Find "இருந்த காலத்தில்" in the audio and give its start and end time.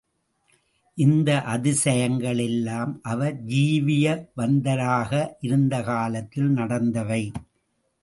5.39-6.51